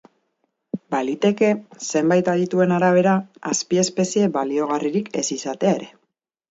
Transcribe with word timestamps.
Baliteke, 0.95 1.49
zenbait 1.91 2.33
adituen 2.33 2.73
arabera, 2.79 3.15
azpiespezie 3.55 4.35
baliogarririk 4.41 5.15
ez 5.25 5.29
izatea 5.41 5.81
ere. 5.81 5.97